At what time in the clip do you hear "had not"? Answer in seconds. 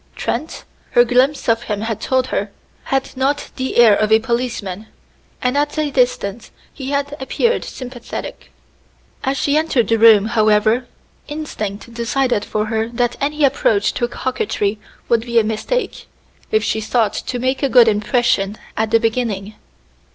2.85-3.51